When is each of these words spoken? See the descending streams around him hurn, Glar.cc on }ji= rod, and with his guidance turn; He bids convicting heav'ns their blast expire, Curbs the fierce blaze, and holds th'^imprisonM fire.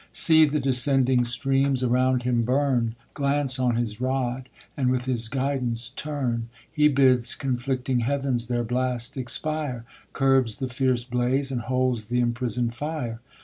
See 0.11 0.45
the 0.45 0.59
descending 0.59 1.23
streams 1.23 1.83
around 1.83 2.23
him 2.23 2.43
hurn, 2.47 2.95
Glar.cc 3.15 3.63
on 3.63 3.85
}ji= 3.85 3.97
rod, 3.99 4.49
and 4.75 4.89
with 4.89 5.05
his 5.05 5.27
guidance 5.29 5.89
turn; 5.89 6.49
He 6.71 6.87
bids 6.87 7.35
convicting 7.35 7.99
heav'ns 7.99 8.47
their 8.47 8.63
blast 8.63 9.15
expire, 9.15 9.85
Curbs 10.13 10.55
the 10.55 10.69
fierce 10.69 11.03
blaze, 11.03 11.51
and 11.51 11.61
holds 11.61 12.07
th'^imprisonM 12.09 12.73
fire. 12.73 13.19